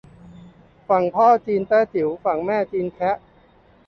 [0.87, 3.15] ฝั่งพ่อจีนแต้จิ๋ว ฝั่งแม่จีนแคะ